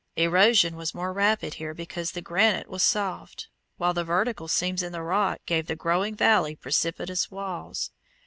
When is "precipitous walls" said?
6.55-7.91